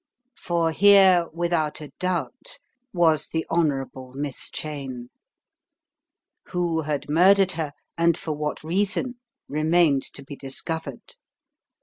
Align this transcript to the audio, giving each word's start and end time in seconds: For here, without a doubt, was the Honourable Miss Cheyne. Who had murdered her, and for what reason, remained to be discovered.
For 0.39 0.71
here, 0.71 1.27
without 1.31 1.79
a 1.79 1.89
doubt, 1.99 2.57
was 2.91 3.27
the 3.27 3.45
Honourable 3.51 4.13
Miss 4.15 4.49
Cheyne. 4.49 5.11
Who 6.47 6.81
had 6.81 7.07
murdered 7.07 7.51
her, 7.51 7.73
and 7.99 8.17
for 8.17 8.31
what 8.31 8.63
reason, 8.63 9.19
remained 9.47 10.01
to 10.13 10.23
be 10.23 10.35
discovered. 10.35 11.13